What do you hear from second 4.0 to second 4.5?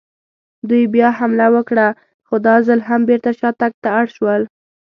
شول.